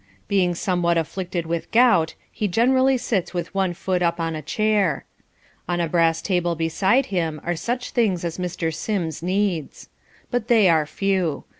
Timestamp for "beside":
6.55-7.05